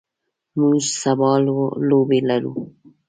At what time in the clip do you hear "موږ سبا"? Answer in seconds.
0.59-1.31